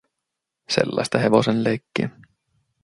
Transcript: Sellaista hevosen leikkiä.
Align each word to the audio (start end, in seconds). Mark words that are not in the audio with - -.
Sellaista 0.69 1.17
hevosen 1.19 1.63
leikkiä. 1.63 2.09